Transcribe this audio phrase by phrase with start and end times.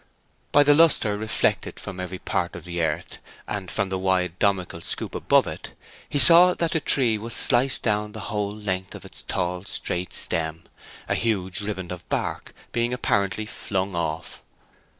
[0.51, 4.81] By the lustre reflected from every part of the earth and from the wide domical
[4.81, 5.73] scoop above it,
[6.09, 10.11] he saw that the tree was sliced down the whole length of its tall, straight
[10.11, 10.63] stem,
[11.07, 14.41] a huge riband of bark being apparently flung off.